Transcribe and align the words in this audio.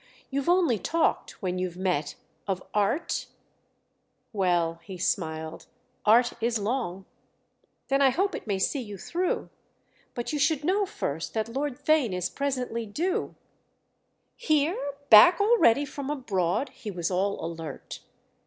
"You've 0.31 0.49
only 0.49 0.79
talked—when 0.79 1.59
you've 1.59 1.77
met—of 1.77 2.63
'art'?" 2.73 3.27
"Well," 4.33 4.79
he 4.83 4.97
smiled, 4.97 5.67
"'art 6.07 6.33
is 6.41 6.57
long'!" 6.57 7.05
"Then 7.87 8.01
I 8.01 8.09
hope 8.09 8.33
it 8.33 8.47
may 8.47 8.57
see 8.57 8.81
you 8.81 8.97
through! 8.97 9.51
But 10.15 10.33
you 10.33 10.39
should 10.39 10.63
know 10.63 10.87
first 10.87 11.35
that 11.35 11.49
Lord 11.49 11.77
Theign 11.77 12.13
is 12.13 12.31
presently 12.31 12.87
due—" 12.87 13.35
"Here, 14.35 14.93
back 15.11 15.39
already 15.39 15.85
from 15.85 16.09
abroad?"—he 16.09 16.89
was 16.89 17.11
all 17.11 17.39
alert. 17.45 17.99